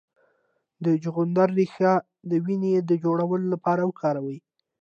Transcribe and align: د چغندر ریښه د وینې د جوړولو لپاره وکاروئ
د 0.83 0.85
چغندر 1.03 1.49
ریښه 1.57 1.93
د 2.29 2.31
وینې 2.45 2.73
د 2.89 2.91
جوړولو 3.03 3.45
لپاره 3.53 3.81
وکاروئ 3.89 4.37